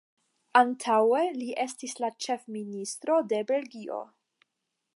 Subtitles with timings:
[0.59, 4.01] Antaŭe li estis la ĉefministro de Belgio.